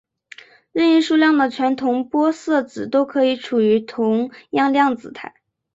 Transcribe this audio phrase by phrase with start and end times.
[0.71, 5.31] 任意数量的全同玻色子都可以处于同样量子态。